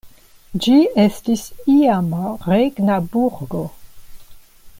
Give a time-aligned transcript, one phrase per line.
[0.65, 1.43] Ĝi estis
[1.75, 3.63] iama regna burgo.